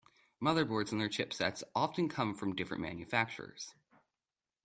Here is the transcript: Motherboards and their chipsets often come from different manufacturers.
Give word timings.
Motherboards 0.41 0.91
and 0.91 0.99
their 0.99 1.07
chipsets 1.09 1.61
often 1.75 2.09
come 2.09 2.33
from 2.33 2.55
different 2.55 2.81
manufacturers. 2.81 3.75